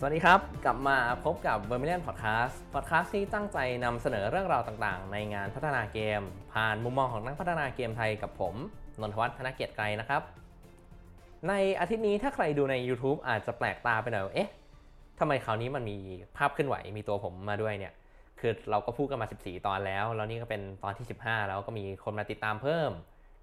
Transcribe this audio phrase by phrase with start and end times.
[0.00, 6.20] สวัสดีครับ กลับมาพบกับ v e r m i l i o n Podcast Podcast ที่ตั้งใจนำเสนอเรื่องราวต่างๆ ในงานพัฒนาเกม
[6.54, 8.54] ผ่านมุมมองของนักพัฒนาเกมไทยกับผม
[9.00, 10.22] นนทวัฒน์ธนเกียรติไกรนะครับ
[11.48, 14.50] ในอาทิตย์นี้ถ้าใครดูใน YouTube อาจจะแปลกตาไปหน่อยเอ๊ะ
[15.18, 15.98] ทำไมคราวนี้มันมี
[16.36, 17.92] ภาพเคลื่อนไหวมีตัวผมมาด้วยเนี่ย
[18.40, 22.90] คือเราก็พูดกันมา 14 ตอนแล้ว แล้วนี่ก็เป็นตอนที่ 15 แล้วก็มีคนมาติดตามเพิ่ม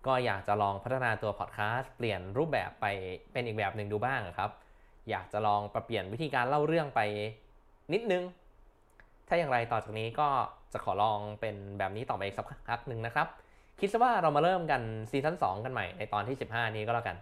[0.08, 2.86] ก็อยากจะลองพัฒนาตัวพอดแคสต์เปลี่ยนรูปแบบไป
[3.32, 4.52] เป็นอีกแบบหนึ่งดูบ้างครับ
[5.10, 7.00] อยากจะลองปรับเปลี่ยนวิธีการเล่าเรื่องไป
[7.94, 8.24] นิดนึง
[9.28, 10.28] ถ้าอย่างไรต่อจากนี้ก็
[10.74, 13.28] จะขอลองเป็นแบบนี้ต่อไปอีกสักพักหนึ่งนะครับ
[13.80, 17.18] คิดซะว่าเรามาเริ่มกัน season 2 กันใหม่ในตอนที่ 15 นี้ก็แล้วกัน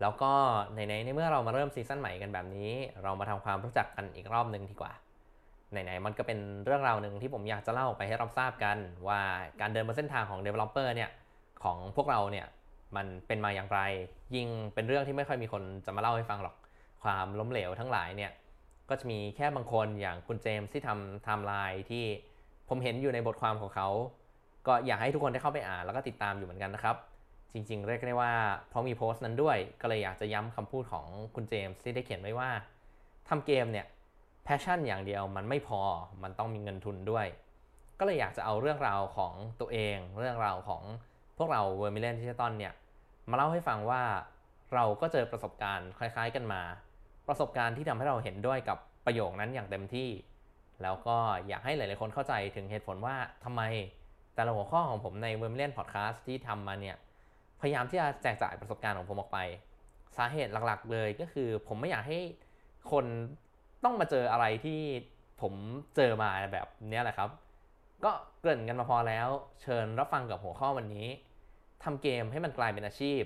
[0.00, 0.32] แล้วก็
[0.74, 2.70] ในในในเมื่อเรามาเริ่ม season ใหม่กันแบบนี้
[3.02, 4.92] เรามาทำความรู้จักกันอีกรอบหนึ่งดีกว่า
[5.70, 8.76] ไหนๆมันก็เป็นเรื่องราวหนึ่งที่ผมอยากจะเล่าไปให้เราทราบกัน
[9.08, 9.20] ว่า
[9.60, 11.10] การเดินบนเส้นทางของ Developer เนี่ย
[11.64, 12.46] ของพวกเราเนี่ย
[12.96, 13.80] มันเป็นมาอย่างไร
[14.34, 16.54] ยิ่งเป็นเรื่องที่ไม่ค่อยมีคนจะมาเล่าให้ฟังหรอก
[17.02, 18.32] ความล้มเหลวทั้งหลายเนี่ย
[18.88, 22.04] ก็จะมีแค่บางคนอย่างคุณเจมส์ที่ทำไทม์ไลน์ที่
[22.68, 23.88] ผมเห็นอยู่ในบทความของเขา
[24.66, 26.96] ก็อยากให้ทุกคนได้เข้าไปอ่านแล้วก็ติดตามอยู่เหมือนกันนะครับ
[27.52, 28.32] จริง ๆ เรียกได้ว่า
[28.68, 32.50] เพราะมีโพสต์นั้นด้วย ก็เลยอยากจะย้ำคำพูดของคุณเจมส์ที่ได้เขียนไว้ว่า
[33.28, 33.86] ทำเกมเนี่ย
[34.44, 35.80] passion อย่างเดียวมันไม่พอ
[36.22, 37.26] มันต้องมีเงินทุนด้วย
[37.98, 40.82] ก็เลยอยากจะเอาเรื่องราวของตัวเอง เรื่องราวของ
[41.38, 42.72] พวกเรา Vermillion Digital เนี่ย
[43.30, 44.02] มาเล่าให้ฟังว่า
[44.74, 46.62] เราก็เจอประสบการณ์คล้ายๆกันมา
[47.28, 50.08] ประสบการณ์ที่ทำให้เราเห็นด้วยกับประโยคนั้นอย่างเต็มที่
[50.82, 51.16] แล้วก็
[51.48, 53.62] อยากให้หลายๆคนเข้าใจถึงเหตุผลว่าทำไม
[54.34, 56.96] แต่ละหัวข้อของผมใน v e r m i l i o n Podcast ที่ทำมาเนี่ย
[57.60, 59.38] พยายามที่จะแจกจ่ายประสบการณ์ของผมออกไป
[60.16, 62.20] สาเหตุหลักๆ เลยก็คือผมไม่อยากให้
[62.92, 63.04] คน
[63.84, 64.80] ต้องมาเจออะไรที่
[65.40, 65.54] ผม
[65.96, 67.30] เจอมาแบบนี้แหละครับ
[68.04, 69.28] ก็เกริ่นกันมาพอแล้ว
[69.62, 71.08] เชิญรับฟังกับหัวข้อวันนี้
[71.84, 73.22] ทำเกมให้มันกลายเป็นอาชีพ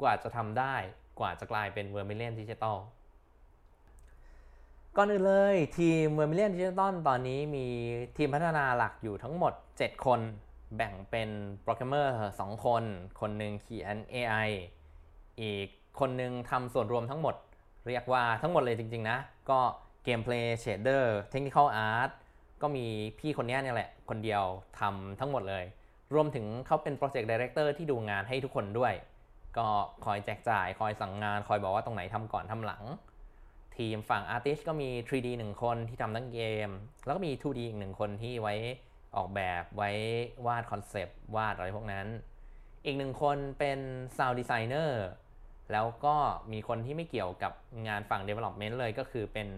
[0.00, 0.74] กว่าจะทำได้
[1.20, 2.78] กว่าจะกลายเป็น Vermillion Digital
[4.96, 7.66] ก่อนอื่นเลยทีม Vermillion Digital ตอนนี้มี
[8.16, 10.20] ทีมพัฒนาหลักอยู่ทั้งหมด 7 คน
[10.76, 11.28] แบ่งเป็น
[11.62, 12.84] โปรแกรมเมอร์2คน
[13.20, 14.48] คนหนึ่งเขียน AI
[15.40, 15.66] อีก
[16.00, 17.34] คนหนึ่งทำส่วนรวมทั้งหมด
[17.86, 19.18] เรียกว่าทั้งหมดเลยจริง ๆ นะ
[19.50, 19.60] ก็
[20.04, 22.10] gameplay shader technical art
[22.62, 22.86] ก็มี
[23.18, 24.42] พี่คนนี้เนี่ยแหละ คนเดียว
[24.78, 25.64] ทำทั้งหมดเลย
[26.14, 28.94] รวมถึงเขาเป็น project director ที่ดูงานให้ทุกคนด้วย
[29.58, 29.68] ก็
[30.04, 32.84] คอยแจกจ่าย คอยสั่งงาน คอยบอกว่าตรงไหนทำก่อนทำหลัง
[33.76, 36.68] ทีมฝั่ง artist ก็มี 3D 1 คนที่ทำทั้งเกม
[37.04, 38.54] แล้วก็มี 2D อีกหนึ่งคนที่ไว้
[39.16, 39.90] ออกแบบไว้
[40.46, 42.06] วาด concept วาดอะไรพวกนั้น
[42.84, 43.78] อีกหนึ่งคนเป็น
[44.16, 44.90] Sound Designer
[45.72, 46.16] แล้วก็
[46.52, 47.52] มีคนที่ไม่เกี่ยวกับ
[47.88, 49.48] งานฝั่ง Development เลยก็คือเป็น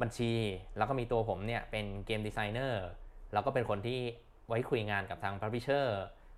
[0.00, 0.32] บัญชี
[0.76, 2.84] แล้วก็มีตัวผมเนี่ยเป็น game designer
[3.32, 4.00] แล้วก็เป็นคนที่
[4.50, 5.86] ไว้คุยงานกับทาง Publisher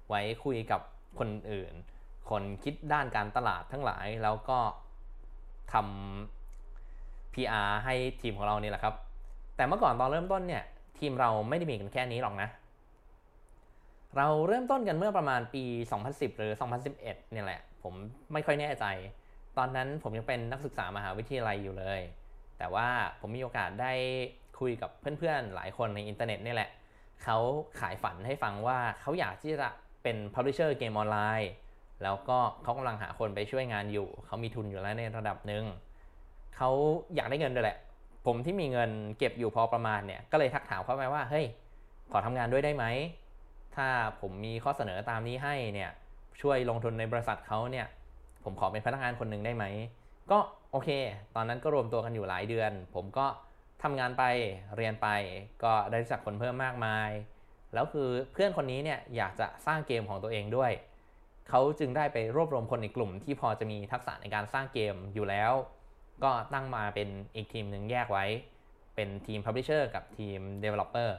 [0.09, 0.81] ไว้คุยกับ
[1.19, 1.73] คนอื่น
[2.31, 4.59] คนคิดด้านการตลาดทั้งหลายแล้วก็
[5.73, 8.95] ทำ PR ให้ทีมของเรานี่แหละครับ
[9.57, 10.65] แต่เมื่อก่อนตอนเริ่มต้นเนี่ย
[10.99, 12.49] ทีมเราไม่ได้มีกันแค่นี้หรอกนะ
[14.17, 15.65] เราเริ่มต้นกันเมื่อประมาณปี
[16.03, 16.53] 2010 หรือ
[16.93, 17.95] 2011 เนี่ยแหละ ผม
[18.33, 18.85] ไม่ค่อยแน่ใจ
[19.59, 22.01] ตอนนั้นผมยังเป็นนักศึกษามหาวิทยาลัยอยู่เลย
[22.59, 22.89] แต่ว่า
[23.21, 23.93] ผมมีโอกาสได้
[24.61, 26.71] คุยกับเพื่อนๆ หลายคนในอินเทอร์เน็ตนี่แหละ
[27.25, 27.39] เขา
[27.81, 29.69] ขายฝันให้ฟังว่าเขาอยากที่จะ
[30.03, 31.51] เป็น publisher เกมออนไลน์
[32.03, 35.65] แล้วก็เขากำลังหาคนไปช่วยงานอยู่ เขามีทุนอยู่แล้วในระดับหนึ่ง
[36.57, 36.71] เขา
[37.15, 37.79] อยากได้เงินด้วยแหละ
[38.27, 41.47] ผมที่มีเงินเก็บอยู่พอประมาณเนี่ย ก็เลยทักถามเขาไปว่า เฮ้ย
[42.13, 42.85] ขอทำงานด้วยได้ไหม
[43.77, 43.89] ถ้า
[44.21, 45.91] ผมมีข้อเสนอตามนี้ให้เนี่ย
[46.41, 47.87] ช่วยลงทุนในบริษัทเขาเนี่ย
[48.45, 49.65] ผมขอเป็นพนักงานคนหนึ่งได้ไหม
[50.31, 50.39] ก็
[50.73, 50.89] โอเค
[51.37, 53.27] ตอนนั้นก็รวมตัวกันอยู่หลายเดือน ผมก็
[53.83, 54.25] ทำงานไป
[54.77, 55.09] เรียนไป
[55.63, 57.11] ก็ได้รู้จักคนเพิ่มมากมาย
[57.75, 60.73] แล้วคือเพื่อนคนนี้เนี่ยอยากจะสร้างเกมของตัวเองด้วย
[61.49, 65.53] เขาจึงได้ไปรวบรวมคนในกลุ่มที่พอจะมีทักษะในการสร้างเกมอยู่แล้ว
[66.25, 68.25] ก็ตั้งมาเป็นอีกทีมหนึ่งแยกไว้
[68.95, 71.11] เป็นทีม Publisher กับทีม Developer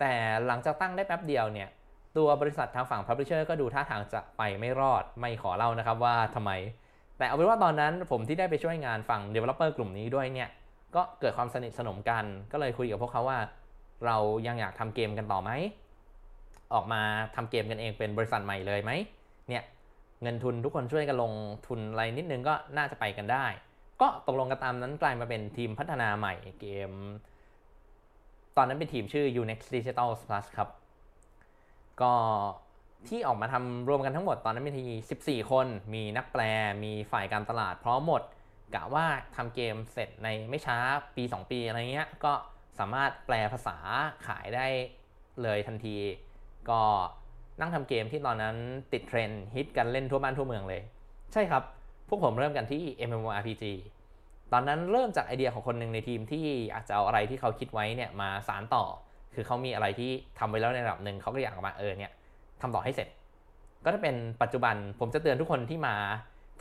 [0.00, 0.12] แต่
[0.46, 1.68] หลังจากตั้งได้แป๊บเดียวเนี่ย
[2.16, 6.50] ตัวบริษัททางฝั่ง Publisher ก็ดูท่าทางจะไปไม่รอดไม่ขอเล่านะครับว่าทำไม
[7.18, 10.48] แต่เอาเป็นว่าตอนนั้นผมที่ได้ไปช่วยงานฝั่ง Developer กลุ่มนี้ด้วยเนี่ย
[10.94, 13.38] ก็เกิดความสนิทสนมกัน ก็เลยคุยกับพวกเขาว่า
[14.06, 14.16] เรา
[14.46, 15.50] ยังอยากทำเกมกันต่อไหม
[16.74, 17.02] ออกมา
[17.36, 18.90] ทำเกมกันเองเป็นบริษัทใหม่เลยไหม
[19.48, 19.64] เนี่ย
[20.22, 21.32] เงินทุนทุกคนช่วยกันลง
[21.66, 23.46] ทุนอะไรนิดนึงก็น่าจะไปกันได้
[24.00, 26.90] ก็ตกลงกันตามนั้นกลายมาเป็นทีมพัฒนาใหม่เกม
[28.56, 30.68] ตอนนั้นเป็นทีมชื่อ Unix Digital Plus ครับ
[32.00, 32.12] ก็
[33.08, 34.82] ที่ออกมาทำรวมกันทั้งหมดตอนนั้นมีที
[35.22, 36.42] 14 คน มีนักแปล
[36.84, 38.22] มีฝ่ายการตลาดพร้อมหมด
[38.74, 39.06] กะว่า
[39.36, 40.76] ทำเกมเสร็จในไม่ช้า
[41.16, 42.32] ปี 2 ปีอะไรเงี้ยก็
[42.78, 43.76] สามารถแปลภาษา
[44.26, 44.66] ขายได้
[45.42, 45.96] เลยทันที
[46.70, 46.80] ก็
[47.60, 48.56] นั่งทำเกมที่ตอนนั้น
[48.92, 50.82] ติดเทรนด์ฮิตกันเล่นทั่วบ้านทั่วเมืองเลย
[51.32, 51.62] ใช่ครับ
[52.08, 53.64] พวกผมเริ่มกันที่ MMORPG
[54.52, 56.44] ตอนนั้นเริ่มจากไอเดียของคนหนึ่งในทีมที่
[56.74, 58.84] อากจะเอาอะไรที่เขาคิดไว้เนี่ยมาสารต่อ
[59.34, 62.12] คือเขามีอะไรที่ทำไว้แล้วในระดับหนึ่งเขาก็อยากมาเออเนี่ย
[62.60, 63.08] ทำต่อให้เสร็จ
[63.84, 65.94] ก็ถ้าเป็นปัจจุบันผมจะเตือนทุกคนที่มา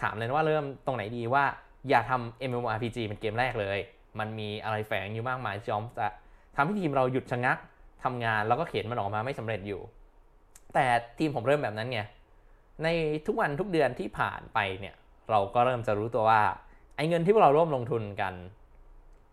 [0.02, 1.44] ถามเลยว่าเริ่มตรงไหนดีว่า
[1.90, 3.80] อย่าทำ MMORPG เป็นเกมแรกเลย
[4.20, 6.08] มันมีอะไรแฝงอยู่มากมายที่ยอมจะ
[6.56, 7.58] ทำให้ทีมเราหยุดชะงัก
[8.04, 9.82] ทำงานแล้วก็เขียนมันออกมาไม่สำเร็จอยู่
[10.74, 10.86] แต่
[11.18, 12.00] ทีมผมเริ่มแบบนั้นไง
[12.84, 12.88] ใน
[13.28, 14.96] ทุกวันทุกเดือนที่ผ่านไปเนี่ย
[15.30, 16.42] เราก็เริ่มจะรู้ตัวว่า
[16.96, 18.34] ไอ้เงินที่พวกเราร่วมลงทุนกัน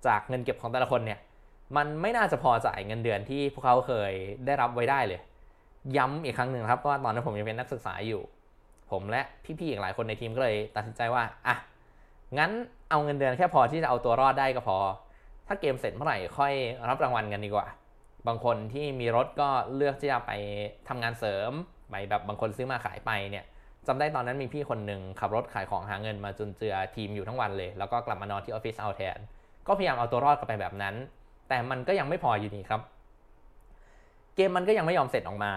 [0.07, 1.19] จากเงินเก็บของแต่ละคนเนี่ย
[1.77, 4.13] มันไม่น่าจะพอจ่ายเงินเดือนที่พวกเขาเคย
[4.47, 5.21] ได้รับไว้ได้เลย
[5.97, 8.23] ย้ำอีกครั้งหนึ่งครับว่าตอนนั้นผมยังเป็นนักศึกษาอยู่
[8.91, 11.57] ผมและพี่ๆอีกหลายคนในทีมก็เลยตัดสินใจว่าอะ
[12.39, 12.51] งั้น
[12.91, 14.79] เอาเงินเดือนแค่พอที่จะเอาตัวรอดได้ก็พอ
[15.47, 16.53] ถ้าเกมเสร็จเมื่อไหร่ค่อย
[16.89, 17.67] รับรางวัลกันดีกว่า
[18.27, 20.33] บางคนที่มีรถก็เลือกที่จะไป
[20.89, 21.51] ทำงานเสริม
[21.91, 23.45] ไปแบบบางคนซื้อมาขายไปเนี่ย
[23.87, 29.19] จำได้ตอนนั้นมีพี่คนหนึ่งขับรถขายของหาเงินมาจนเจือทีมอยู่ทั้งวันเลย แล้วก็กลับมานอนที่ออฟฟิศเอาแทน
[29.67, 30.95] ก็พยายามเอาตัวรอดกันไปแบบนั้น
[31.49, 32.81] แต่มันก็ยังไม่พออยู่ดีครับ
[34.35, 35.53] เกมมันก็ยังไม่ยอมเสร็จออกมา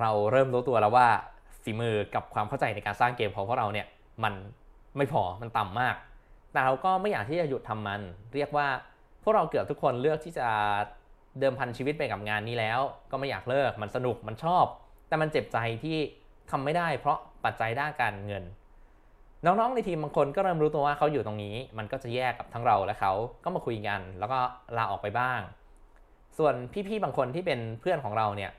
[0.00, 1.06] เราเริ่มรู้ตัวแล้วว่า
[1.62, 3.86] ฝีมือกับความเข้าใจในการสร้างเกมของพวกเราเนี่ย
[4.24, 4.34] มัน
[4.96, 5.96] ไม่พอมันต่ำมาก
[6.52, 8.00] แต่เราก็ไม่อยากที่จะหยุดทำมัน
[8.34, 8.68] เรียกว่า
[9.22, 10.48] พวกเราเกือบทุกคนเลือกที่จะ
[11.40, 14.64] เดิมพันชีวิตไปกับงานนี้แล้ว ก็ไม่อยากเลิกมันสนุกมันชอบ
[15.08, 15.98] แต่มันเจ็บใจที่
[16.50, 18.44] ทำไม่ได้ เพราะปัจจัยด้านการเงิน
[19.44, 23.12] น้องๆในทีมบางคนก็เริ่มรู้ตัวว่าเขาอยู่ตรงนี้ มันก็จะแยกกับทั้งเราและเขา
[23.44, 24.38] ก็มาคุยกัน แล้วก็
[24.76, 25.40] ลาออกไปบ้าง
[26.38, 26.54] ส่วน
[26.88, 28.50] พี่ๆบางคนที่เป็นเพื่อนของเราเนี่ย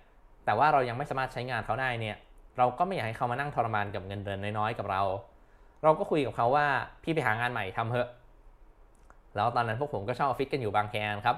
[0.46, 2.18] แต่ว่าเรายังไม่สามารถใช้งานเขาได้เนี่ย
[2.58, 5.02] เราก็ไม่อยากให้เขามานั่งทรมานกับเงินเดือนน้อยๆกับเรา
[5.84, 6.68] เราก็คุยกับเขาว่า
[7.04, 8.08] พี่ไปหางานใหม่ทำเถอะ
[9.36, 11.38] แล้วตอนนั้นพวกผมก็เช่าออฟฟิศกันอยู่บางแคนครับ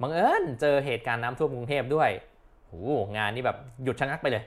[0.00, 2.10] บังเอิญเจอเหตุการณ์น้ำท่วมกรุงเทพด้วย
[2.66, 2.74] โห
[3.16, 4.44] งานนี่แบบหยุดชะงักไปเลย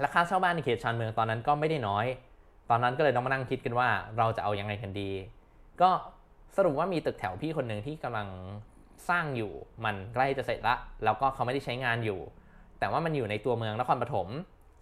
[0.00, 2.06] และค่าเช่าบ้านในเขตชานเมืองตอนนั้นก็ไม่ได้น้อย
[2.70, 3.88] ตอนนั้นก็เลยต้องมานั่งคิดกันว่า
[4.18, 5.10] เราจะเอาอยัางไงกันดี
[5.80, 5.90] ก็
[6.56, 8.28] สรุปว่ามีตึกแถวพี่คนหนึ่งที่กำลัง
[9.08, 9.52] สร้างอยู่
[9.84, 10.74] มันใกล้จะเสร็จละ
[11.04, 12.20] แล้วก็เขาไม่ได้ใช้งานอยู่
[12.78, 14.28] แต่ว่ามันอยู่ในตัวเมืองนครปฐม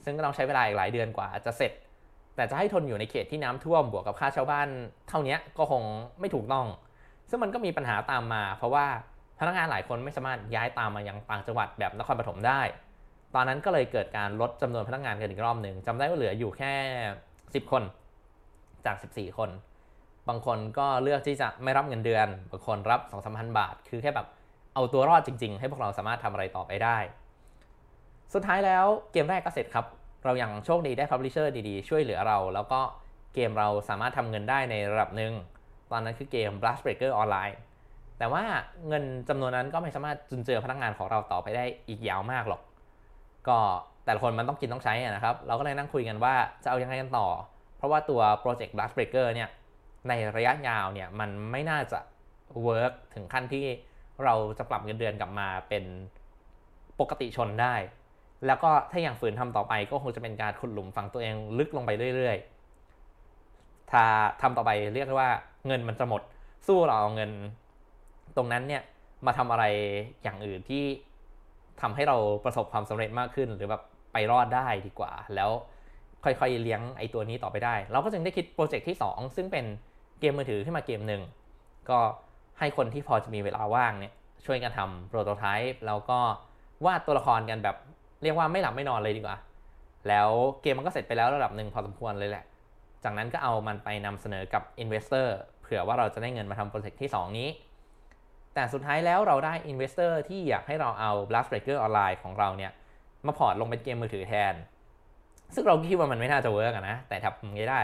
[0.04, 1.72] ซึ่งก็ต้องใช้เวลาอีกหลายเดือนกว่าจะเสร็จ
[2.38, 4.68] แต่จะให้ทนอยู่ในเขตที่น้ำท่วมบวกกับค่าเช่าบ้าน
[5.08, 5.82] เท่านี้ก็คง
[6.20, 6.66] ไม่ถูกต้อง
[7.30, 8.86] ซึ่งมันก็มีปัญหาตามมา เพราะว่า
[9.38, 12.60] พนักงานหลายคนไม่สามารถย้ายตามมายังต่างจังหวัดแบบนครปฐมได้
[13.34, 16.72] ตอนนั้นก็เลยเกิดการลดจำนวนพนักงานกันอีกรอบหนึ่งจำได้ว่าเหลืออยู่แค่
[17.28, 17.82] 10 คน
[18.86, 19.50] จาก 14 คน
[20.28, 24.26] บางคนก็เลือกที่จะไม่รับเงินเดือน บางคนรับ2 3 0 0 0บาท คือแค่แบบ
[24.74, 26.98] เอาตัวรอดจริง ๆ ให้พวกเราสามารถทำอะไรต่อไปได้
[28.34, 29.86] สุดท้ายแล้วเกมแรกก็เสร็จครับ
[30.28, 32.80] เรายัางโชคดีได้พับลิเชอร์ดีๆ ช่วยเหลือเรา แล้วก็
[33.34, 35.32] เกมเราสามารถทำเงินได้ในระดับหนึ่ง
[35.90, 37.54] ตอนนั้นคือเกม Blast Breaker Online
[38.18, 38.42] แต่ว่า
[38.88, 42.60] เงินจำนวนนั้นก็ไม่สามารถจุนเจือพนักงานของเราต่อไปได้อีกยาวมากหรอก
[43.48, 43.58] ก็
[44.04, 47.28] แต่ละคนมันต้องกินต้องใช้นะครับ เราก็เลยนั่งคุยกันว่าจะเอายังไงกันต่อ
[47.76, 49.48] เพราะว่าตัวโปรเจกต์ Blast Breaker เนี่ย
[50.08, 51.98] ในระยะยาวเนี่ยมันไม่น่าจะ
[52.62, 53.66] work ถึงขั้นที่
[54.24, 55.84] เราจะปรับเงินเดือนกลับมาเป็น
[57.00, 57.74] ปกติชนได้
[58.46, 64.04] แล้วก็ถ้าอย่างฝืนทำต่อไปก็คงจะเป็นการขุดหลุมฝังตัวเองลึกลงไปเรื่อยๆ ถ้า
[64.42, 65.30] ทำต่อไปเรียกว่า
[65.66, 66.22] เงินมันจะหมด
[66.66, 67.30] สู้เราเอาเงิน
[68.36, 68.82] ตรงนั้นเนี่ย
[69.26, 69.64] มาทำอะไร
[70.22, 70.84] อย่างอื่นที่
[71.80, 75.50] ทำให้เราประสบความสำเร็จมากขึ้น หรือแบบไปรอดได้ดีกว่า แล้ว
[76.24, 79.64] ค่อยๆเลี้ยงไอ้ตัวนี้ต่อไปได้ เราก็จึงได้คิด project ที่ 2 ซึ่งเป็น
[80.20, 81.22] เกมมือถือขึ้นมาเกมหนึ่ง
[81.90, 81.98] ก็
[82.58, 84.12] ให้คนที่พอจะมีเวลาว่างเนี่ย
[84.46, 86.20] ช่วยกันทำ prototype แล้วก็
[86.84, 87.76] วาดตัวละครกันแบบ
[88.22, 89.36] เรียกว่าไม่หลับไม่นอนเลยดีกว่า
[90.08, 90.28] แล้ว
[90.62, 92.44] เกมมันก็เสร็จไปแล้วระดับหนึ่งพอสมควรเลยแหละ
[93.04, 97.48] จากนั้นก็เอามันไปนำเสนอกับ investorเผื่อว่าเราจะได้เงินมาทำ project ที่ 2 นี้
[98.54, 102.72] แต่สุดท้ายแล้วเราได้ investor ที่อยากให้เราเอา Blast Breaker ออนไลน์ของเราเนี่ย
[103.26, 104.54] มา port ลงเป็นเกมมือถือแทน
[105.54, 107.80] ซึ่งเราคิดว่ามันไม่น่าจะ work นะ แต่ทำไม่ได้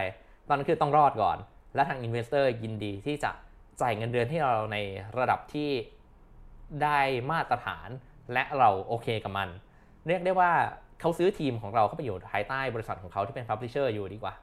[0.46, 1.38] ตอนนั้นคือต้องรอดก่อน
[1.74, 3.30] และทาง investor ยินดีที่จะ
[3.80, 4.78] จ่ายเงินเดือนที่เราใน
[5.18, 5.70] ระดับที่
[6.82, 7.00] ได้
[7.30, 7.88] มาตรฐาน
[8.32, 9.48] และเราโอเคกับมัน
[10.06, 10.50] เรียกได้ว่า
[11.00, 14.34] เขาซื้อทีมของเราเข้าไปอยู่ภายใต้บริษัทของเขาที่เป็น publisher อยู่ดีกว่า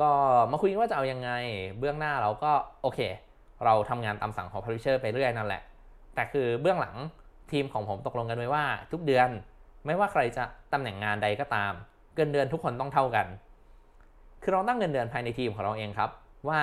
[0.00, 0.10] ก็
[0.52, 1.30] มาคุยกันว่าจะเอายังไง
[1.78, 2.52] เบื้องหน้าเราก็
[2.82, 3.00] โอเค
[3.64, 5.62] เราทำงานตามสั่งของ Publisher ไปเรื่อยนั่นแหละ
[6.14, 6.96] แต่คือเบื้องหลัง
[7.52, 9.28] ทีมของผมตกลงกันไว้ว่า ทุกเดือน
[9.86, 11.72] ไม่ว่าใครจะตำแหน่งงานใดก็ตาม
[12.14, 13.26] เงินเดือนทุกคนต้องเท่ากัน
[14.42, 16.10] คือเราตั้งเงินเดือนภายในทีมของเราเองครับ
[16.48, 16.60] ว่า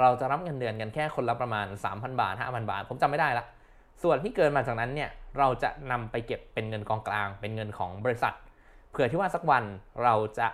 [0.00, 3.44] เราจะรับเงินเดือนกันแค่คนละประมาณ 3,000 บาท 5,000 บาท ผมจำไม่ได้ละ
[4.02, 8.34] ส่วนที่เกินมาจากนั้นเนี่ยเราจะนำไปเก็บเป็นเงินกองกลาง เป็นเงินของบริษัท
[8.90, 9.64] เผื่อที่ว่าสักวัน
[10.02, 10.48] เราจะ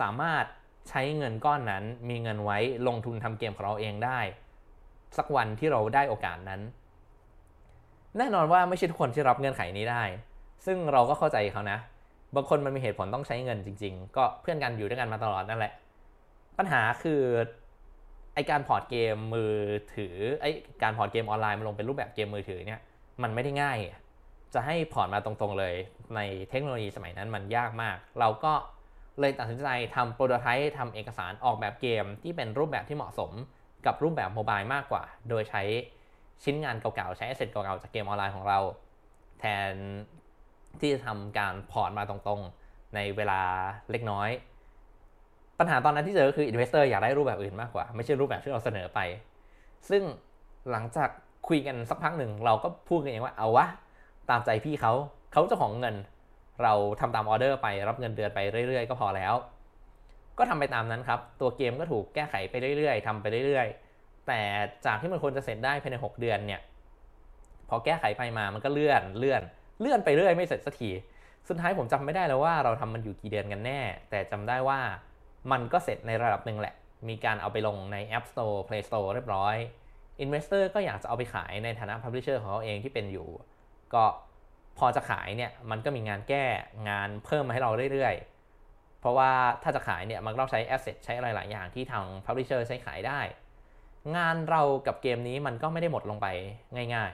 [0.00, 0.44] สามารถ
[0.88, 4.20] ใช้เงินก้อนนั้น มีเงินไว้ลงทุนทำเกมของเราเองได้
[5.16, 6.60] สักวันที่เราได้โอกาสนั้น
[8.18, 10.02] แน่นอนว่าไม่ใช่ทุกคนที่รับเงื่อนไขนี้ได้
[10.66, 11.78] ซึ่งเราก็เข้าใจเขานะ
[12.34, 15.72] บางคนมันมีเหตุผลต้องใช้เงินจริง ๆ ก็เพื่อนกันอยู่ด้วยกันมาตลอดนั่นแหละ
[16.58, 17.20] ปัญหาคือ
[17.58, 17.59] ไอ
[18.50, 19.54] การพอร์ตเกมมือ
[19.94, 20.46] ถือไอ
[20.82, 22.80] การพอร์ตเกมออนไลน์มาลงเป็นรูปแบบเกมมือถือเนี่ย
[23.22, 23.78] มันไม่ได้ง่าย
[24.54, 25.74] จะให้ port มาตรงๆเลย
[26.16, 26.20] ใน
[26.50, 28.52] เทคโนโลยีสมัยนั้นมันยากมาก เราก็
[29.20, 33.32] เลยตัดสินใจทำ prototype ทำเอกสารออกแบบเกมที่เป็นรูปแบบที่เหมาะสม
[33.86, 35.62] กับรูปแบบ mobile มากกว่า โดยใช้
[36.44, 38.58] ชิ้นงานเก่าๆ ใช้ asset เก่าๆ จากเกมออนไลน์ของเรา
[39.40, 39.72] แทน
[40.80, 43.40] ที่จะทำการ port มาตรงๆ ในเวลา
[43.90, 44.28] เล็กน้อย
[45.60, 49.00] ปัญหาตอนนั้นที่เจอคือ investor อยากได้รูปแบบอื่นมากกว่า ไม่ใช่รูปแบบที่เราเสนอไป
[49.90, 50.02] ซึ่ง
[50.70, 51.08] หลังจาก
[51.48, 53.66] คุยกันสักพักหนึ่งเราก็พูดกันเองว่าเอาวะ
[54.30, 54.92] ตามใจพี่เขา
[55.32, 55.96] เขาเจ้าของเงิน
[56.62, 58.38] เราทำตามออเดอร์ไปรับเงินเดือนไป
[58.68, 59.34] เรื่อย ๆ ก็พอแล้ว
[60.38, 64.40] ก็ทำไปตามนั้นครับ ตัวเกมก็ถูกแก้ไขไปเรื่อย ๆทำไปเรื่อย ๆ แต่
[64.86, 66.60] จากที่มันควรจะเสร็จได้ภายใน 6 เดือนเนี่ย
[67.68, 69.42] พอแก้ไขไปมามันก็เลื่อนเลื่อน
[69.80, 70.90] เลื่อนไปเรื่อยไม่เสร็จสักที
[71.48, 74.80] สุดท้ายผมจำไม่ได้แล้วว่าเราทำมันอยู่กี่เดือนกันแน่ แต่จำได้ว่า
[75.52, 76.74] มันก็เสร็จในระดับหนึ่งแหละ
[77.08, 79.56] มีการเอาไปลงใน App Store Play Store เรียบร้อย
[80.24, 83.28] Investor ก็อยากจะเอาไปขายในฐานะ Publisher ของเขาเองที่เป็นอยู่
[83.94, 84.04] ก็
[84.78, 86.44] พอจะขายเนี่ยมันก็มีงานแก้
[86.88, 89.30] งานเพิ่มมาให้เราเรื่อยๆ เพราะว่า
[89.62, 93.20] ถ้าจะขายเนี่ยมันต้องใช้ Asset ใช้อะไรหลายอย่างที่ทาง Publisher ใช้ขายได้
[94.16, 96.26] งานเรากับเกมนี้มันก็ไม่ได้หมดลงไป
[96.94, 97.12] ง่าย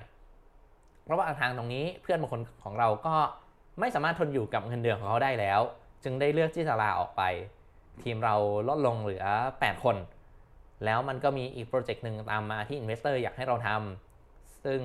[0.50, 3.16] ๆ เพราะว่าทางตรงนี้เพื่อนบางคนของเราก็
[3.80, 5.60] ไม่สามารถทนอยู่กับเงินเดือนของเขาได้แล้ว
[6.04, 7.22] จึงได้เลือกที่จะลาออกไป
[8.02, 8.34] ทีมเรา
[8.68, 9.24] ลดลงเหลือ
[9.56, 9.96] 8 คน
[10.84, 14.80] แล้วมันก็มีอีกโปรเจกต์หนึ่งตามมาที่ Investor อยากให้เราทำซึ่ง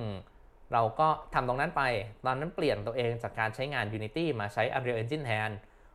[0.72, 1.82] เราก็ทำตรงนั้นไป
[2.24, 5.50] ตอนนั้นเปลี่ยนตัวเองจากการใช้งาน Unity มาใช้ Unreal Engine แทน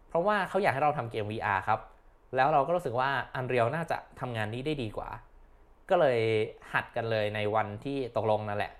[0.07, 1.79] เพราะว่าเขาอยากให้เราทำเกม VR ครับ
[2.35, 3.09] แล้วเราก็รู้สึกว่า
[3.39, 5.09] Unreal น่าจะทำงานนี้ได้ดีกว่า
[5.89, 6.19] ก็เลย
[6.73, 8.73] หัดกันเลยในวันที่ตกลงนั่นแหละ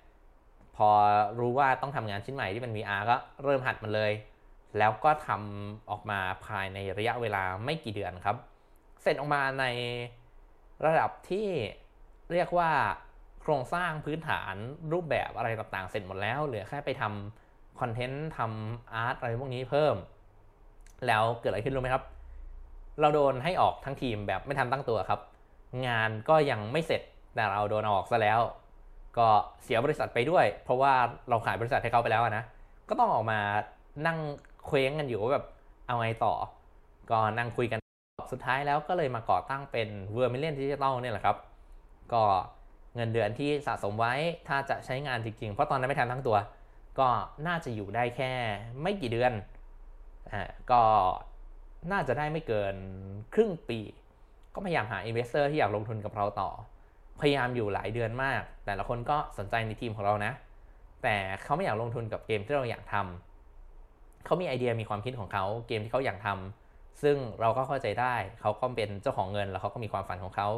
[0.76, 0.88] พอ
[1.40, 4.12] รู้ว่าต้องทำงานชิ้นใหม่ที่เป็น VR ก็เริ่มหัดมันเลย
[4.78, 8.36] แล้วก็ทำออกมาภายในระยะเวลาไม่กี่เดือนครับ
[9.02, 9.64] เสร็จออกมาใน
[10.86, 11.48] ระดับที่
[12.32, 12.70] เรียกว่า
[13.40, 14.54] โครงสร้างพื้นฐาน
[14.92, 19.96] รูปแบบอะไรต่างๆ เสร็จหมดแล้ว เหลือแค่ไปทำคอนเทนต์ทำอาร์ตอะไรพวกนี้เพิ่ม
[21.06, 22.04] แล้วเกิดอะไรขึ้นรู้ไหมครับ
[23.00, 25.20] เราโดนให้ออกทั้งทีมแบบไม่ทันตั้งตัวครับ
[25.86, 27.02] งานก็ยังไม่เสร็จ
[27.34, 28.40] แต่เราโดนออกซะแล้ว
[29.18, 29.28] ก็
[29.62, 30.92] เสียบริษัทไปด้วย เพราะว่า
[31.28, 32.44] เราขายบริษัทให้เขาไปแล้วนะ
[32.88, 33.38] ก็ต้องออกมา
[34.06, 34.18] นั่ง
[34.68, 35.44] เคว้งกันอยู่ว่าแบบ
[35.86, 36.34] เอาไงต่อ
[37.10, 37.78] ก็นั่งคุยกัน
[38.32, 41.36] สุดท้ายแล้วก็เลยมาก่อตั้งเป็น v e r m i l i o n Digital เนี่ยแหละครับ
[42.12, 42.22] ก็
[42.94, 44.14] เงินเดือนที่สะสมไว้
[44.48, 46.36] ถ้าจะใช้งานจริงๆ เพราะตอนนั้นไม่ทันทั้งตัว
[46.98, 47.08] ก็
[47.46, 48.32] น่าจะอยู่ได้แค่
[48.82, 49.32] ไม่กี่เดือน
[50.32, 50.82] อ่าก็
[51.92, 52.74] น่าจะได้ไม่เกิน
[53.34, 53.78] ครึ่งปี
[54.54, 56.50] ก็พยายามหา investor ที่อยากลงทุนกับเราต่อ
[57.20, 60.32] พยายามอยู่หลายเดือนมาก แต่ละคนก็สนใจในทีมของเรานะ
[61.02, 63.27] แต่เขาไม่อยากลงทุนกับเกมที่เราอยากทำ
[64.24, 70.48] เขามีไอเดียมีความคิดของเขาเกมที่เขาอยากทำซึ่งเราก็เข้าใจได้ เขาก็เป็นเจ้าของเงินแล้วเขาก็มีความฝันของเขา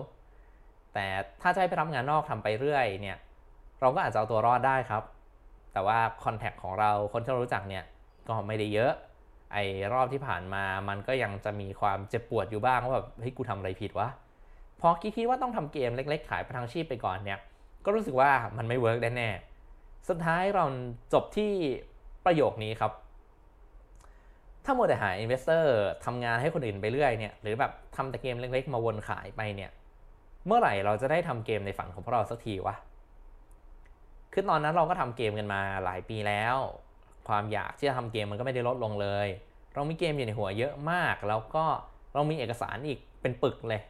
[0.95, 1.07] แต่
[1.43, 3.19] ถ้าจะให้ไปรับงานนอกทำไปเรื่อยเนี่ย
[3.81, 5.02] เราก็อาจจะเอาตัวรอดได้ครับ
[5.73, 7.85] แต่ว่าคอนแทคของเราคนที่เรารู้จักเนี่ย
[8.26, 8.93] ก็ไม่ได้เยอะ
[9.52, 14.09] ไอ้รอบที่ผ่านมามันก็ยังจะมีความเจ็บปวดอยู่บ้างว่าแบบเฮ้ยกูทำอะไรผิดวะ
[14.81, 17.38] พอคิดว่าต้องทำเกมเล็ก ๆ ขายประทังชีพไปก่อนเนี่ย
[17.85, 20.64] ก็รู้สึกว่ามันไม่ work แน่ๆสุดท้ายเรา
[21.12, 21.50] จบที่
[22.26, 22.93] ประโยคนี้ครับ
[24.64, 29.71] ถ้ามัวแต่หา investor ทำงานให้คนอื่นไปเรื่อยเนี่ยหรือแบบทำแต่เกมเล็กๆ มาวนขายไปเนี่ย
[30.47, 32.76] เมื่อไหร่เราจะได้ทำเกมในฝันของพวกเราสักทีวะ
[34.33, 36.57] คือตอนนั้นเราก็ทำเกมกันมาหลายปีแล้ว
[37.29, 39.29] ความอยากที่จะทำเกมมันก็ไม่ได้ลดลงเลย
[39.75, 41.64] เรามีเกมอยู่ในหัวเยอะมาก แล้วก็
[42.14, 43.83] เรามีเอกสารอีกเป็นปึกเลย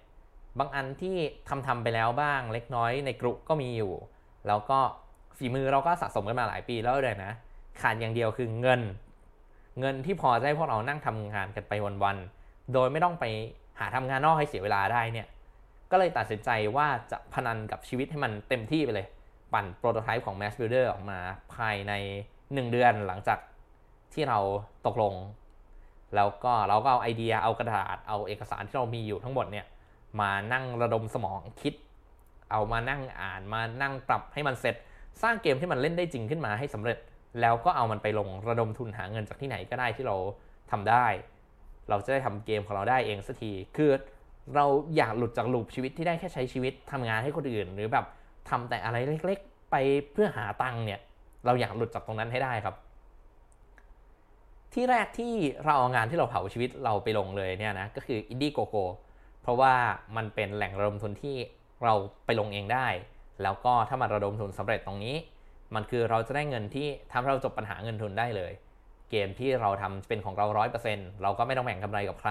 [0.59, 1.17] บางอันที่
[1.49, 3.93] ทำทำไปแล้วบ้างเล็กน้อยในกลุ่มก็มีอยู่
[4.47, 4.81] แล้วก็
[5.39, 7.33] ฝีมือเราก็สะสมกันมาหลายปีแล้วเลยนะ
[7.81, 8.81] ขาดอย่างเดียวคือเงิน
[9.79, 11.73] เงินที่พอจะให้พวกเรานั่งทำงานกันไป
[12.05, 13.25] วันๆ โดยไม่ต้องไป
[13.79, 15.27] หาทำงานนอกให้เสียเวลาได้เนี่ย
[15.91, 19.07] ก็เลยตัดสินใจว่าจะพนันกับชีวิตให้มันเต็มที่ไปเลย
[19.53, 21.19] ปั่น prototype ของ Mass Builder ออกมา
[21.55, 21.93] ภายใน
[22.31, 23.39] 1 เดือนหลังจาก
[24.13, 24.39] ที่เรา
[24.87, 25.15] ตกลง
[26.15, 29.67] แล้วก็เราก็เอาไอเดีย เอากระดาษ เอาเอกสารที่เรามีอยู่ทั้งหมดเนี่ย
[30.21, 31.75] มานั่งระดมสมองคิด
[32.51, 34.75] เอามานั่งอ่าน มานั่งปรับให้มันเสร็จ
[35.23, 36.99] สร้างเกมที่มันเล่นได้จริงขึ้นมาให้สำเร็จ
[37.41, 40.17] แล้วก็เอามันไปลงระดมทุนหาเงินจากที่ไหนก็ได้ที่เรา
[40.71, 41.07] ทำได้
[41.91, 43.91] เราจะได้ทำเกมของเราได้เองสักที คือ
[44.55, 48.05] เราอยากหลุดจากลูปชีวิตที่ได้แค่ใช้ชีวิตทำงานให้คนอื่น หรือแบบ
[48.51, 48.97] ทำแต่อะไร
[49.27, 49.77] เล็กๆ ไป
[50.13, 51.01] เพื่อหาตังค์เนี่ย
[51.47, 52.75] เราอยากหลุดจากตรงนั้นให้ได้ครับ
[54.75, 55.33] ที่แรกที่
[55.65, 58.85] เราเอางานที่เราเผาชีวิตเราไปลงเลยเนี่ยนะก็คือ Indie Go Go
[59.43, 59.75] เพราะว่า
[60.17, 61.37] มันเป็นแหล่งระดมทุนที่
[61.85, 61.95] เรา
[62.25, 62.87] ไปลงเองได้
[63.43, 65.17] แล้วก็ถ้ามาระดมทุนสำเร็จตรงนี้
[65.75, 68.53] มันคือเราจะได้เงินที่ทำให้เราจบปัญหาเงินทุนได้เลย
[69.11, 72.31] เกมที่เราทำเป็นของเราร้อยเปอร์เซ็นต์เราก็ไม่ต้องแบ่งกำไรกับใคร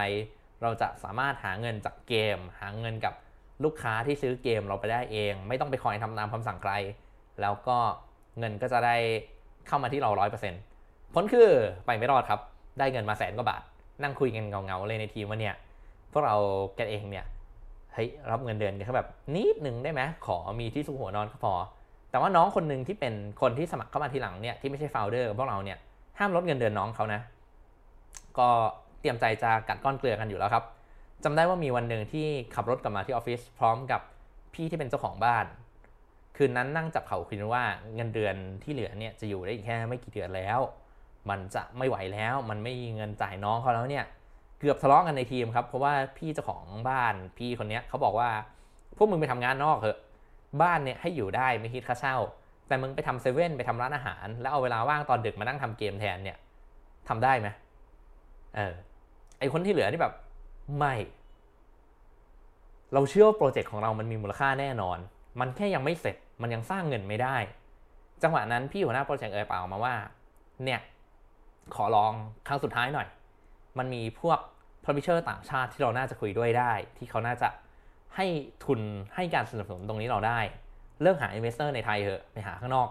[0.61, 3.13] เราจะสามารถหาเงินจากเกม หาเงินกับ
[3.63, 6.73] ลูกค้าที่ซื้อเกมเราไปได้เอง ไม่ต้องไปคอยทำตามคำสั่งใคร
[7.41, 7.77] แล้วก็
[8.39, 8.95] เงินก็จะได้
[9.67, 10.61] เข้ามาที่เราร้อยเปอร์เซ็นต์
[11.13, 11.49] ผลคือ
[11.85, 12.39] ไปไม่รอดครับ
[12.79, 13.61] ได้เงินมาแสนกว่าบาท
[14.03, 15.55] นั่งคุยกันเงาๆเลยในทีมว่าเนี่ย
[16.11, 16.35] พวกเรา
[16.79, 17.25] กันเองเนี่ย
[17.93, 21.53] เฮ้ยรับเงินเดือนแค่แบบนิดหนึ่งได้ไหมขอมีที่สุขหัวนอนก็พอ
[22.09, 25.77] แต่ว่าน้องคนหนึ่งที่เป็นคนที่สมัครเข้ามาทีหลังเนี่ยที่ไม่ใช่โฟลเดอร์พวกเราเนี่ย
[26.19, 27.21] ห้ามลดเงินเดือนน้องเขานะ
[28.37, 28.47] ก็
[28.99, 30.63] เตรียมใจจะกัดก้อนเกลือกันอยู่แล้วครับ
[31.23, 34.01] จำได้ว่ามีวันหนึ่งที่ขับรถกลับมาที่ออฟฟิศพร้อมกับ
[34.53, 35.45] พี่ที่เป็นเจ้าของบ้าน
[36.37, 37.63] คืนนั้นนั่งจับเข่าคุยว่า
[37.95, 40.59] เงินเดือนที่เหลือเนี่ยจะอยู่ได้อีกแค่ไม่กี่เดือนแล้ว
[41.29, 44.05] มันจะไม่ไหวแล้ว มันไม่มีเงินจ่ายน้องเขาแล้วเนี่ย
[44.59, 48.29] เกือบทะเลาะกันในทีมครับเพราะว่าพี่เจ้าของบ้านพี่คนนี้เขาบอกว่า
[48.97, 49.97] พวกมึงไปทำงานนอกเถอะ
[50.61, 52.17] บ้านเนี่ยให้อยู่ได้ไม่คิดค่าเช่า
[52.67, 56.37] แต่มึงไปทำเซเว่นไปทำร้านอาหาร แล้วเอาเวลาว่างตอนดึกมานั่งทำเกมแทนเนี่ย
[57.09, 57.47] ทำได้ไหม
[58.55, 58.73] เออ
[59.39, 60.13] ไอคนที่เหลือที่แบบ
[60.77, 60.93] ไม่
[62.93, 64.97] เราเชื่อว่าโปรเจกต์ของเรามันมีมูลค่าแน่นอน
[65.39, 67.37] มันแค่ยังไม่เสร็จมันยังสร้างเงินไม่ได้
[68.23, 69.95] จังหวะนั้นพี่หัวหน้าโปรเจกต์เอ่ยปากออกมาว่า
[70.63, 70.79] เนี่ย
[71.75, 72.13] ขอลอง
[72.47, 73.07] ครั้งสุดท้ายหน่อย
[73.77, 74.39] มันมีพวก
[74.83, 77.47] พร u ิเชอร์ต่างชาติที่เราน่าจะคุยด้วยได้ ที่เขาน่าจะ
[78.15, 78.25] ให้
[78.65, 78.79] ทุน
[79.15, 80.39] ให้การสนับสนุนตรงนี้เราได้
[81.01, 82.89] เลิกหา investor ในไทยเถอะไปหาข้างนอก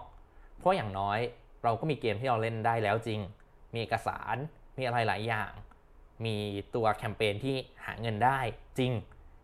[0.57, 1.19] เพราะอย่างน้อย
[1.63, 3.19] เราก็มีเกมที่เราเล่นได้แล้วจริง
[3.73, 4.35] มีเอกสาร
[4.77, 5.51] มีอะไรหลายอย่าง
[6.25, 6.35] มี
[6.75, 8.39] ตัวแคมเปญที่หาเงินได้
[8.77, 8.91] จริง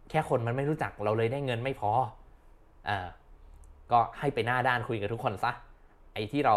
[0.10, 1.91] แค่คนมันไม่รู้จักเราเลยได้เงินไม่พอ
[2.89, 3.08] อ่า
[3.91, 5.51] ก็ให้ไปหน้าด้านคุยกับทุกคนซะ
[6.13, 6.55] ไอ้ที่เรา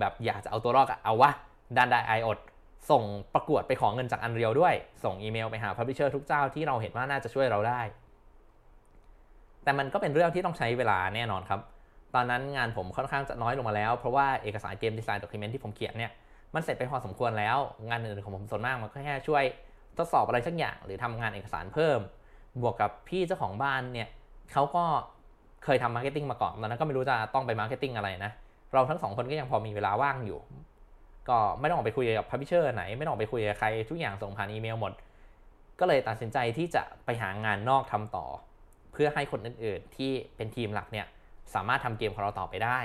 [0.00, 1.30] แบบอยากจะเอาตัวรอดเอาวะ
[1.76, 2.38] ด้านได้อายอด
[2.90, 3.02] ส่ง
[3.34, 7.80] ประกวดไปขอเงินจาก Unreal ด้วย ส่งอีเมลไปหา publisher ทุกเจ้าที่เราเห็นว่าน่าจะช่วยเราได้
[9.68, 11.60] แต่มันก็เป็นเรื่องที่ต้องใช้เวลาแน่นอนครับ
[12.14, 16.12] ตอนนั้นงานผมค่อนข้างจะน้อยลงมาแล้ว เพราะว่าเอกสาร game design document ที่ผมเขียนเนี่ย
[16.54, 17.56] มันเสร็จไปพอสมควรแล้ว
[17.88, 19.44] งานอื่นของผมส่วนมากมันก็แค่ช่วย
[19.98, 21.98] ทดสอบอะไรสักอย่าง หรือทำงานเอกสารเพิ่ม
[22.60, 24.08] บวกกับพี่เจ้าของบ้านเนี่ย
[24.52, 24.84] เขาก็
[25.64, 28.32] เคยทำ marketing มาก่อนตอนนั้นก็ไม่รู้จะต้องไป marketing อะไรนะ
[28.72, 30.40] เราทั้งสองคนก็ยังพอมีเวลาว่างอยู่
[31.28, 34.92] ก็ไม่ต้องออกไปคุยกับพับพิเชอร์ไหน ไม่ต้องออกไปคุยกับใครทุกอย่างส่งผ่านอีเมลหมด
[35.80, 38.26] ก็เลยตัดสินใจที่จะไปหางานนอกทำต่อ
[39.00, 41.06] พื่อให้คนอื่นๆ ที่เป็นทีมหลักเนี่ย
[41.54, 42.78] สามารถทำเกมของเราต่อไปได้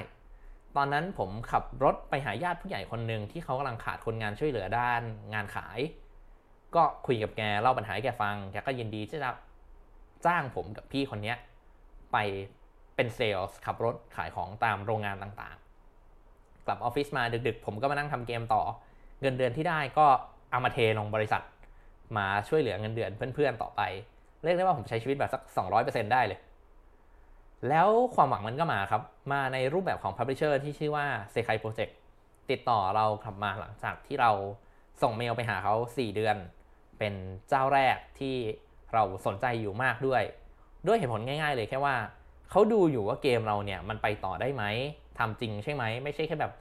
[0.76, 5.02] ตอนนั้นผมขับรถไปหาญาติผู้ใหญ่คนหนึ่งที่เขากำลังขาดคนงานช่วยเหลือด้าน
[5.34, 5.80] งานขาย
[6.76, 9.32] ก็คุยกับแกเล่าปัญหาให้แกฟังแกก็ยินดีที่จะ
[10.26, 11.34] จ้างผมกับพี่คนนี้
[12.12, 12.18] ไป
[12.96, 18.64] เป็นเซลล์ขับรถขายของตามโรงงานต่างๆ กลับออฟฟิศมาดึกๆ ผมก็มานั่งทำเกมต่อ
[19.22, 20.06] เงินเดือนที่ได้ก็
[20.52, 21.42] เอามาเทลงบริษัท
[22.18, 23.82] มาช่วยเหลือเงินเดือนเพื่อนๆต่อไป
[24.44, 25.42] เรียกได้ว่าผมใช้ชีวิตแบบสัก
[25.78, 26.40] 200%ได้เลย
[27.70, 29.02] แล้วความหวังมันก็มาครับ
[29.32, 31.92] มาในรูปแบบของ Publisher ที่ชื่อว่า s e k a i Project
[32.50, 34.32] ติดต่อเรากลับมาหลังจากที่เรา
[35.02, 36.36] ส่งเมลไปหาเขา 4 เดือน
[37.00, 37.14] เป็น
[37.50, 38.36] เจ้าแรกที่
[38.94, 40.24] เราสนใจอยู่มากด้วย
[40.88, 41.96] ด้วยเหตุผลง่ายๆเลยแค่ว่า
[42.50, 44.64] เขาดูอยู่ว่าเกมเราเนี่ยมันไปต่อได้ไหม
[45.20, 46.54] ทำจริงใช่ไหม ไม่ใช่แค่แบบ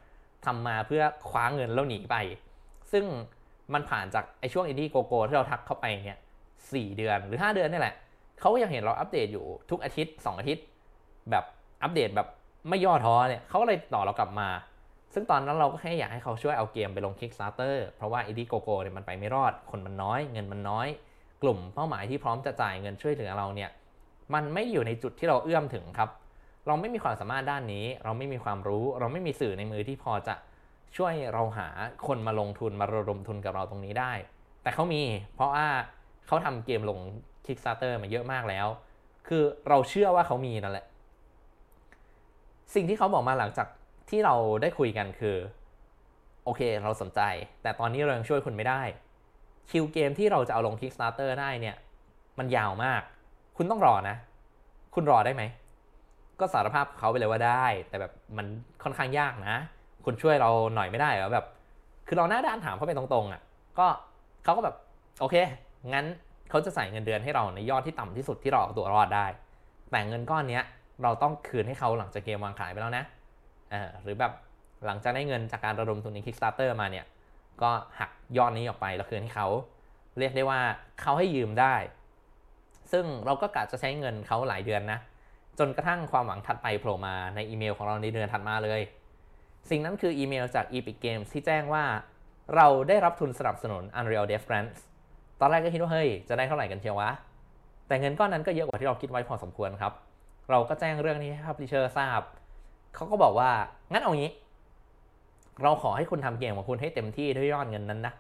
[0.47, 2.17] ทำมาเพื่อคว้าเงินแล้วหนีไป
[2.93, 3.05] ซึ่ง
[3.75, 6.21] มันผ่านจากไอ้ช่วง Indiegogo ที่เราทักเข้าไปเนี่ย
[6.71, 7.95] 4 เดือนหรือ 5 เดือนนี่แหละ
[8.41, 10.65] เขาก็ยังเห็นเราอัปเดตอยู่ทุกอาทิตย์ 2 อาทิตย์
[11.31, 11.45] แบบ
[11.83, 12.29] อัปเดตแบบ
[12.69, 14.49] ไม่ย่อท้อเนี่ยเขาก็เลยตอบเรากลับมา
[15.15, 20.89] ซึ่งตอนนั้นเราก็แค่อยากให้เขาช่วยเอาเกมไปลง Kickstarter เพราะว่า Indiegogo เนี่ยมันไปไม่รอดคนมันน้อย เงินมันน้อย
[21.43, 23.71] กลุ่มเป้าหมายที่พร้อมจะจ่ายเงินช่วยเหลือเราเนี่ย
[24.35, 26.11] มันไม่อยู่ในจุดที่เราเอื้อมถึงครับ
[26.67, 30.35] เราไม่มีความสามารถด้านนี้ เราไม่มีความรู้ เราไม่มีสื่อในมือที่พอจะ
[30.97, 31.69] ช่วยเราหา
[32.07, 34.13] คนมาลงทุนมาระดมทุนกับเราตรงนี้ได้
[34.63, 35.03] แต่เขามี
[35.35, 35.67] เพราะว่า
[36.27, 36.99] เขาทำเกมลง
[37.47, 38.67] Kickstarter มาเยอะมากแล้ว
[39.29, 40.87] คือเราเชื่อว่าเขามีนั่นแหละ
[42.75, 43.69] สิ่งที่เขาบอกมาหลังจาก
[44.11, 45.37] ที่เราได้คุยกันคือ
[46.45, 47.21] โอเคเราสนใจ
[47.63, 48.83] แต่ตอนนี้เรายังช่วยคุณไม่ได้
[49.71, 51.77] คิวเกมที่เราจะเอาลง Kickstarter ได้เนี่ย
[52.39, 53.03] มันยาวมาก
[53.57, 54.17] คุณต้องรอนะ
[54.95, 55.43] คุณรอได้ไหม
[56.41, 58.47] ก็สารภาพเขาไปเลยว่าได้ แต่แบบมัน
[58.83, 59.57] ค่อนข้างยากนะ
[60.05, 61.47] คุณช่วยเราหน่อยไม่ได้หรอแบบ
[62.07, 63.43] คือเราหน้าด้านถามเขาไปตรงๆอะ่ะ
[63.79, 63.87] ก็
[64.45, 64.77] เขาก็แบบ
[65.21, 65.37] โอเค
[65.93, 66.07] งั้น
[66.51, 69.27] เขาจะใส่เงินเดือนให้เราในยอดที่ต่ำที่สุดที่เราเอาตัวรอดได้
[69.91, 70.61] แต่เงินก้อนนี้
[71.03, 73.05] เราต้องคืนให้เขาหลังจากเกมวางขายไปแล้วนะ
[74.03, 74.33] หรือแบบ
[74.87, 77.07] หลังจากได้เงินจากการระดมทุนใน Kickstarter มาเนี่ย
[77.63, 79.49] ก็หักยอดนี้ออกไปแล้วคืนให้เขา
[80.19, 80.61] เรียกได้ว่า
[81.01, 81.75] เขาให้ยืมได้
[82.93, 84.99] ซึ่งเราก็กะจะใช้เงินเขาหลายเดือนนะ
[85.59, 88.81] จนกระทั่งความหวังถัดไปโผล่มาในอีเมลของเราในเดือนถัดมาเลย
[89.71, 91.85] สิ่งนั้นคืออีเมลจาก Epic Games ที่แจ้งว่า
[92.57, 94.81] เราได้รับทุนสนับสนุน Unreal Dev Grants
[95.45, 97.09] ตอนแรกก็คิดว่าเฮ้ยจะได้เท่าไหร่กันเชียววะ
[97.89, 99.93] แต่เงินก้อนนั้นก็เยอะกว่าที่เราคิดไว้พอสมควรครับ
[100.51, 102.21] เราก็แจ้งเรื่องนี้ให้ Publisher ทราบ
[102.95, 103.51] เขาก็บอกว่า
[103.93, 104.31] งั้นเอางี้
[105.63, 108.15] เราขอให้คุณทำเกมของคุณให้เต็มที่ด้วยยอดเงินนั้นนะ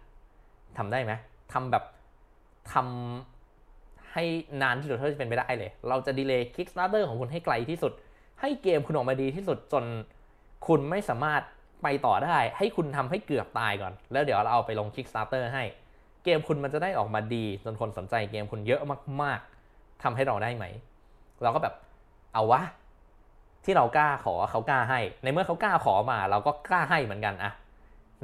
[0.78, 1.12] ทำได้ไหม
[1.52, 1.85] ทำแบบ
[2.72, 4.24] ทำให้
[4.62, 7.92] นานที่สุดเท่าที่จะเป็นไปได้เลย เราจะดีเลย์ Kickstarter ของคุณให้ไกลที่สุด
[8.40, 9.85] ให้เกมคุณออกมาดีที่สุดจน
[10.66, 11.42] คุณไม่สามารถ
[11.82, 15.64] ไปต่อได้ ให้คุณทำให้เกือบตายก่อน แล้วเดี๋ยวเราเอาไปลง Kickstarter ให้
[16.24, 18.82] เกมคุณมันจะได้ออกมาดี จนคนสนใจเกมคุณเยอะ
[19.22, 20.64] มาก ๆทำให้เราได้ไหม
[21.42, 21.74] เราก็แบบ
[22.35, 22.62] เอาวะ
[23.64, 27.52] ที่เรากล้าขอเขากล้าให้ ในเมื่อเขากล้าขอมา เราก็กล้าให้เหมือนกันอะ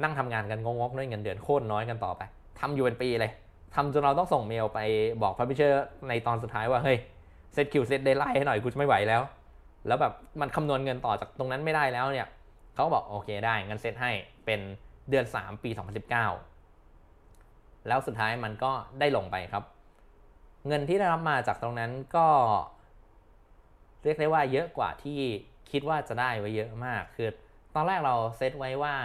[0.03, 2.21] นั่งทำงานกันงกๆด้วยเงินเดือนโคตรน้อยกันต่อไป
[2.59, 3.31] ทำอยู่เป็นปีเลย
[3.75, 4.79] ทำจนเราต้องส่งเมลไป
[5.21, 6.97] บอก publisher ในตอนสุดท้ายว่าเฮ้ย
[7.53, 9.21] เซตคิว set deadline ให้หน่อยกูจะไม่ไหวแล้ว
[9.87, 12.27] แล้วแบบมันคำนวณเงินต่อจากตรงนั้นไม่ได้แล้วเนี่ย
[12.75, 14.11] เขาบอกโอเคได้งั้นเซตให้
[14.45, 14.59] เป็น
[15.09, 16.48] เดือน 3 ปี 2019
[17.89, 19.63] แล้วสุดท้ายมันก็ได้ลงไปครับ
[20.67, 22.27] เงินที่ได้รับมาจากตรงนั้นก็
[24.03, 25.19] เรียกได้ว่าเยอะกว่าที่
[25.71, 27.29] คิดว่าจะได้ไว้เยอะมาก คือ
[27.75, 28.95] ตอนแรกเราเซตไว้ว่า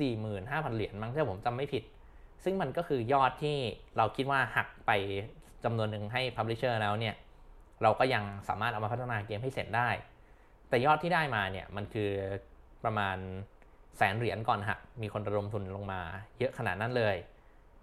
[0.00, 1.84] 45,000 เหรียญมั้งถ้าผมจำไม่ผิด
[2.44, 3.56] ซึ่งมันก็คือยอดที่
[3.96, 4.90] เราคิดว่าหักไป
[5.64, 7.14] จำนวนหนึ่งให้ Publisher แล้วเนี่ย
[7.82, 9.88] เราก็ยังสามารถเอามาพัฒนาเกมให้เสร็จได้
[10.68, 12.10] แต่ยอดที่ได้มาเนี่ยมันคือ
[12.84, 13.16] ประมาณ
[13.96, 16.00] แสนเหรียญก่อนหัก มีคนระดมทุนลงมา
[16.38, 17.16] เยอะขนาดนั้นเลย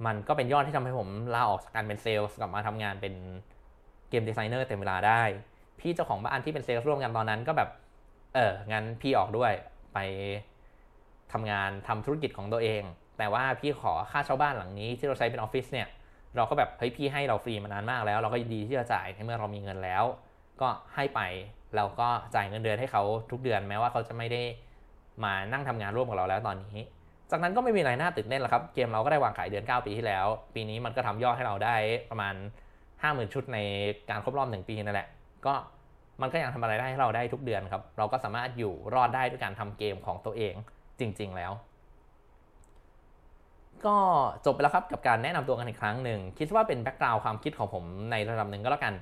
[0.05, 3.13] มันก็เป็นยอดที่ทำให้ผมลาออกจากการเป็นเซลล์กลับมาทำงานเป็น
[4.09, 5.21] game designer เต็มเวลาได้
[5.79, 7.69] พี่เจ้าของบ้านที่เป็นเซลล์ร่วมกันตอนนั้นก็แบบ
[8.35, 9.53] เอองั้นพี่ออกด้วย
[9.93, 9.99] ไป
[11.33, 12.83] ทำงานทำธุรกิจของตัวเอง
[13.17, 15.87] แต่ว่าพี่ขอค่าเช่าบ้านหลังนี้ที่เราใช้เป็นออฟฟิศเนี่ย
[16.35, 20.03] เราก็แบบเฮ้ยพี่ให้เราฟรีมานานมากแล้ว เรายินดีที่จะจ่ายในเมื่อเรามีเงินแล้ว
[20.61, 21.21] ก็ให้ไป
[21.75, 24.41] เราก็จ่ายเงินเดือนให้เขาทุกเดือนแม้ว่าเขาจะไม่ได้
[25.23, 26.79] มานั่งทำงานร่วมกับเราแล้วตอนนี้
[27.31, 31.75] จากนั้นก็ไม่มีอะไรน่าตื่นเต้นแล้วครับ เกมเราก็ได้วางขายเดือน 9 ปีที่แล้ว ปีนี้มันก็ทำยอดให้เราได้
[32.09, 32.35] ประมาณ
[32.83, 33.57] 50,000 ชุดใน
[34.09, 35.07] การครบรอบ1ปีนั่นแหละ
[35.45, 35.53] ก็
[36.21, 40.53] มันก็ยังทำอะไรได้ให้เราได้ทุกเดือนครับ เราก็สามารถอยู่รอดได้ด้วยการทำเกมของตัวเอง
[40.99, 41.51] จริง ๆ แล้ว
[43.85, 43.97] ก็
[44.45, 48.93] จบไปแล้วครับกับการแนะนำตัวกันอีกครั้งหนึ่ง คิดว่าเป็นแบ็กกราวด์ความคิดของผมในระดับหนึ่งก็แล้วกัน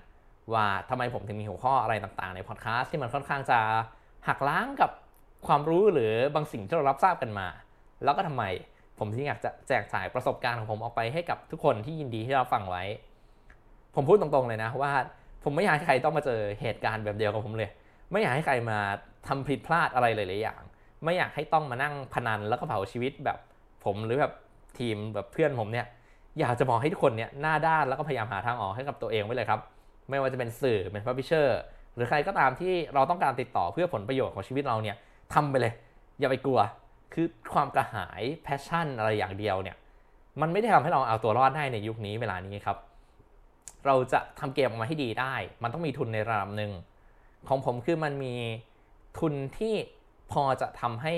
[0.54, 3.60] ว่าทำไมผมถึงมีหัวข้ออะไรต่างๆ ในพอดแคสต์ที่มันค่อนข้างจะ
[4.28, 4.92] หักล้างกับ
[5.48, 7.48] ความรู้หรือบางสิ่งที่เรารับทราบกันมา
[8.04, 8.44] แล้วก็ทำไม
[9.00, 12.84] ผมที่อยากจะแจกจ่ายประสบการณ์ของผมออกไปให้กับทุกคนที่ยินดีที่เราฟังไว้
[13.96, 14.92] ผมพูดตรงๆเลยนะว่า
[15.44, 17.70] ผมไม่อยากให้ใครต้องมาเจอเหตุการณ์แบบเดียวกับผมเลย
[18.12, 18.78] ไม่อยากให้ใครมา
[19.28, 20.62] ทำผิดพลาดอะไรหลายๆอย่าง
[21.04, 23.38] ไม่อยากให้ต้องมานั่งพนันแล้วก็เผาชีวิตแบบ
[23.86, 24.34] ผมหรือแบบ
[24.80, 25.86] ทีมแบบเพื่อนผมเนี่ย
[26.40, 29.60] อยากจะบอกให้ทุกคนเนี่ยหน้าด้านแล้วก็พยายามหาทางออกให้กับตัวเองไว้เลยครับ
[30.10, 31.60] ไม่ว่าจะเป็นสื่อเป็น publisher
[31.96, 34.96] หรือใครก็ตามที่เราต้องการติดต่อเพื่อผลประโยชน์ของชีวิตเราเนี่ย
[35.34, 35.74] ทำไปเลย
[36.20, 36.60] อย่าไปกลัว
[37.14, 39.78] คือความกระหาย passion อะไรอย่างเดียวเนี่ย
[40.42, 42.78] มันไม่ได้ทำให้เราเอาตัวรอดได้ในยุคนี้เวลานี้ครับ
[43.86, 46.72] เราจะทำเกมออกมาให้ดีได้ มันต้องมีทุนในระดับหนึ่ง
[47.48, 48.36] ของผมคือมันมี
[49.20, 49.76] ทุนที่
[50.32, 51.16] พอจะทำให้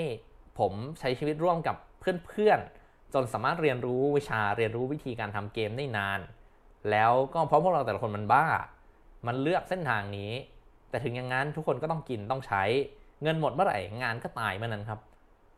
[0.58, 6.20] ผมใช้ชีวิตร่วมกับเพื่อนๆ จนสามารถเรียนรู้วิชาเรียนรู้วิธีการทำเกมได้นาน
[6.90, 8.46] แล้วก็เพราะพวกเราแต่ละคนมันบ้า
[9.26, 10.32] มันเลือกเส้นทางนี้
[10.90, 12.62] แต่ถึงอย่างนั้นทุกคนก็ต้องกินต้องใช้
[13.22, 15.00] เงินหมดเมื่อไหร่งานก็ตายเมื่อนั้นครับ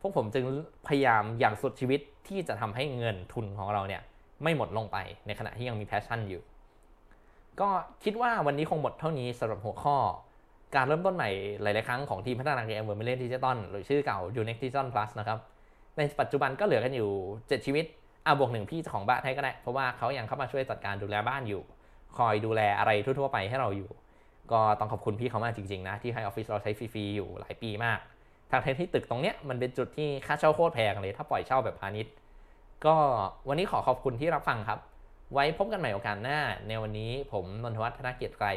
[0.01, 0.45] พวกผมจึง
[0.87, 4.01] พยายามอย่างสุดชีวิตที่จะทำให้เงินทุนของเราเนี่ย
[4.43, 6.41] ไม่หมดลงไปในขณะที่ยังมี passion อยู่
[7.59, 7.69] ก็
[8.03, 9.97] คิดว่าวันนี้คงหมดเท่านี้สำหรับหัวข้อ
[10.75, 11.29] การเริ่มต้นใหม่
[11.61, 15.39] หลาย ๆ ครั้งของทีมพัฒนาเกม Vermillion Digital หรือชื่อเก่า Unix Digital Plus นะครับ
[15.97, 17.85] ในปัจจุบันก็เหลือกันอยู่ 7 ชีวิต
[18.25, 21.61] อ่าบวกหนึ่งพี่เจ้าของบ้านให้ก็ได้ เพราะว่าเขายังเข้ามาช่วยจัดการดูแลบ้านอยู่
[22.17, 23.89] คอยดูแลอะไรทั่ว ๆ ไปให้เราอยู่
[24.51, 27.99] ก็ต้องขอบคุณพี่เขามากจริง ๆ นะที่ให้ออฟฟิศเราใช้ฟรี ๆ อยู่หลายปีมาก
[28.51, 32.13] ทั้งๆ ที่ตึกตรงเนี้ยมันเป็นจุดที่ค่าเช่าโคตรแพงเลย ถ้าปล่อยเช่าแบบพาณิชย์
[32.85, 32.95] ก็
[33.47, 34.79] วันนี้ขอขอบคุณที่รับฟังครับ
[35.33, 38.47] ไว้พบกันใหม่โอกาสหน้า ในวันนี้ผมนนทวัฒน์ธนเกียรติไกร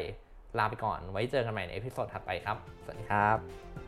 [0.57, 3.84] ลาไปก่อน ไว้เจอกันใหม่ใน episode ถัดไปครับ สวัสดีครับ